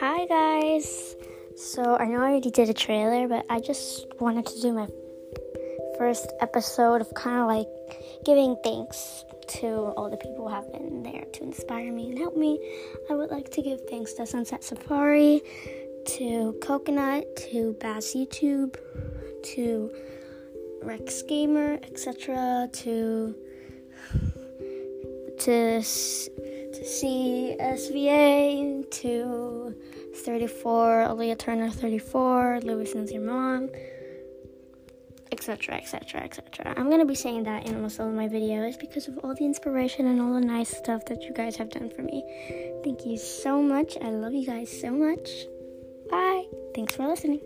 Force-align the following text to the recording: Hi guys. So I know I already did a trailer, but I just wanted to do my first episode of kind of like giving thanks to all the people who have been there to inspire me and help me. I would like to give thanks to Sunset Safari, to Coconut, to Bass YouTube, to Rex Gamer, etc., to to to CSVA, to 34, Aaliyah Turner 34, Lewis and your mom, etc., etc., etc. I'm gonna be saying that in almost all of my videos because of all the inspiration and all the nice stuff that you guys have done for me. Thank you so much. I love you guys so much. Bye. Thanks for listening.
Hi 0.00 0.26
guys. 0.26 1.14
So 1.54 1.96
I 1.96 2.06
know 2.06 2.18
I 2.18 2.30
already 2.30 2.50
did 2.50 2.68
a 2.68 2.74
trailer, 2.74 3.28
but 3.28 3.46
I 3.48 3.60
just 3.60 4.06
wanted 4.18 4.46
to 4.46 4.60
do 4.60 4.72
my 4.72 4.88
first 5.96 6.32
episode 6.40 7.00
of 7.00 7.14
kind 7.14 7.38
of 7.38 7.46
like 7.46 7.68
giving 8.24 8.56
thanks 8.64 9.24
to 9.60 9.92
all 9.96 10.10
the 10.10 10.16
people 10.16 10.48
who 10.48 10.52
have 10.52 10.72
been 10.72 11.04
there 11.04 11.24
to 11.24 11.42
inspire 11.44 11.92
me 11.92 12.10
and 12.10 12.18
help 12.18 12.36
me. 12.36 12.58
I 13.08 13.14
would 13.14 13.30
like 13.30 13.50
to 13.52 13.62
give 13.62 13.88
thanks 13.88 14.14
to 14.14 14.26
Sunset 14.26 14.64
Safari, 14.64 15.40
to 16.06 16.58
Coconut, 16.60 17.36
to 17.52 17.74
Bass 17.74 18.12
YouTube, 18.12 18.74
to 19.54 19.92
Rex 20.82 21.22
Gamer, 21.22 21.78
etc., 21.84 22.68
to 22.72 23.36
to 25.44 25.82
to 25.82 26.82
CSVA, 26.82 28.90
to 28.90 29.74
34, 30.24 31.06
Aaliyah 31.08 31.38
Turner 31.38 31.70
34, 31.70 32.60
Lewis 32.62 32.94
and 32.94 33.08
your 33.10 33.22
mom, 33.22 33.68
etc., 35.30 35.76
etc., 35.76 36.22
etc. 36.22 36.74
I'm 36.76 36.88
gonna 36.88 37.04
be 37.04 37.14
saying 37.14 37.44
that 37.44 37.66
in 37.66 37.74
almost 37.74 38.00
all 38.00 38.08
of 38.08 38.14
my 38.14 38.26
videos 38.26 38.80
because 38.80 39.06
of 39.06 39.18
all 39.18 39.34
the 39.34 39.44
inspiration 39.44 40.06
and 40.06 40.20
all 40.20 40.32
the 40.32 40.40
nice 40.40 40.74
stuff 40.74 41.04
that 41.06 41.22
you 41.22 41.34
guys 41.34 41.56
have 41.56 41.68
done 41.68 41.90
for 41.90 42.02
me. 42.02 42.24
Thank 42.82 43.04
you 43.04 43.18
so 43.18 43.62
much. 43.62 43.98
I 44.02 44.10
love 44.10 44.32
you 44.32 44.46
guys 44.46 44.80
so 44.80 44.90
much. 44.90 45.28
Bye. 46.10 46.44
Thanks 46.74 46.96
for 46.96 47.06
listening. 47.06 47.40